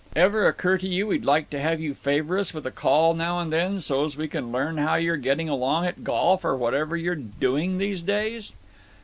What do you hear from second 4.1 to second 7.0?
we can learn how you're getting along at golf or whatever